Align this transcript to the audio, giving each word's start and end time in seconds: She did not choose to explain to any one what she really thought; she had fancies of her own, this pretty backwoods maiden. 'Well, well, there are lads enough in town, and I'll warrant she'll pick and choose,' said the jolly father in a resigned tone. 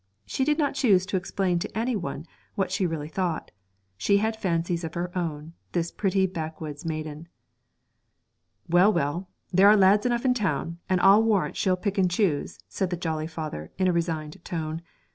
She 0.25 0.43
did 0.43 0.57
not 0.57 0.73
choose 0.73 1.05
to 1.05 1.15
explain 1.15 1.59
to 1.59 1.77
any 1.77 1.95
one 1.95 2.25
what 2.55 2.71
she 2.71 2.87
really 2.87 3.07
thought; 3.07 3.51
she 3.97 4.17
had 4.17 4.35
fancies 4.35 4.83
of 4.83 4.95
her 4.95 5.15
own, 5.15 5.53
this 5.73 5.91
pretty 5.91 6.25
backwoods 6.25 6.83
maiden. 6.83 7.27
'Well, 8.67 8.91
well, 8.91 9.29
there 9.53 9.67
are 9.67 9.77
lads 9.77 10.07
enough 10.07 10.25
in 10.25 10.33
town, 10.33 10.79
and 10.89 10.99
I'll 11.01 11.21
warrant 11.21 11.55
she'll 11.55 11.77
pick 11.77 11.99
and 11.99 12.09
choose,' 12.09 12.57
said 12.67 12.89
the 12.89 12.97
jolly 12.97 13.27
father 13.27 13.71
in 13.77 13.87
a 13.87 13.93
resigned 13.93 14.43
tone. 14.43 14.81